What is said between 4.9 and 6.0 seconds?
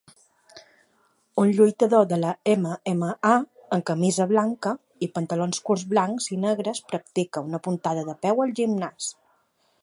i pantalons curts